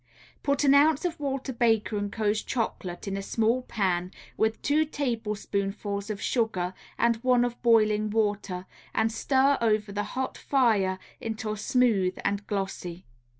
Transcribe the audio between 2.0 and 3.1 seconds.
& Co.'s Chocolate